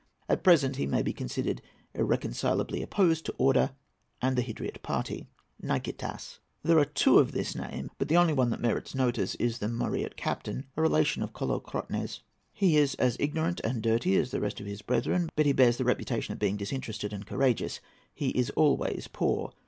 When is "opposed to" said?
2.81-3.35